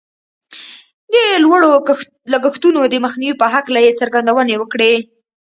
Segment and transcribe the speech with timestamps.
[1.13, 1.71] د لوړو
[2.33, 4.93] لګښتونو د مخنيوي په هکله يې څرګندونې وکړې.